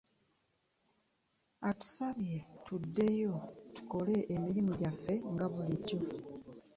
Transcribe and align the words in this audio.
Atusabye 1.69 2.37
tuddeyo 2.65 3.33
tukole 3.75 4.15
emirimu 4.35 4.71
gyaffe 4.79 5.13
nga 5.33 5.45
bulijjo. 5.51 5.99